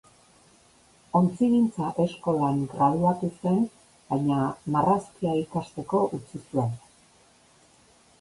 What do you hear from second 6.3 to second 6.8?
zuen.